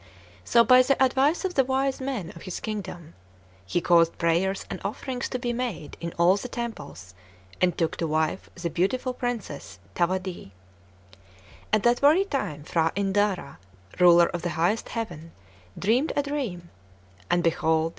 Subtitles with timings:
[0.43, 3.13] So, by the advice of the wise men of his kingdom,
[3.67, 7.13] he caused prayers and offerings to be made in all the temples,
[7.61, 10.53] and took to wife the beautiful Princess Thawadee.
[11.71, 13.57] At that very time P'hra Indara,
[13.99, 15.33] ruler of the highest heaven,
[15.77, 16.71] dreamed a dream;
[17.29, 17.89] and behold!